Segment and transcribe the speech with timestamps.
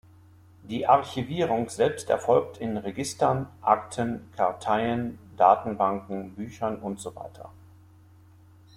[0.63, 7.11] Die Archivierung selbst erfolgt in Registern, Akten, Karteien, Datenbanken, Büchern usw.